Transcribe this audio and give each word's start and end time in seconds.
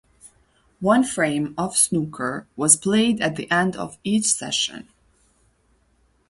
One 0.79 1.03
frame 1.03 1.53
of 1.59 1.77
snooker 1.77 2.47
was 2.55 2.75
played 2.75 3.21
at 3.21 3.35
the 3.35 3.47
end 3.51 3.75
of 3.75 3.99
each 4.03 4.25
session. 4.25 4.87